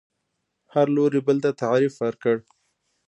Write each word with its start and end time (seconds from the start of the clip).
هر 0.73 0.85
لوري 0.95 1.19
بل 1.27 1.37
ته 1.43 1.51
تعریف 1.61 1.93
ورکړ 2.03 2.35